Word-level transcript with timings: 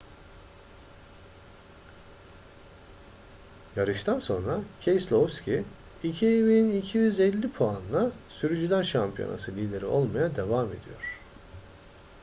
yarıştan 3.75 4.19
sonra 4.19 4.59
keselowski 4.79 5.63
2.250 6.03 7.49
puanla 7.51 8.11
sürücüler 8.29 8.83
şampiyonası 8.83 9.51
lideri 9.51 9.85
olmaya 9.85 10.35
devam 10.35 10.67
ediyor 10.67 11.19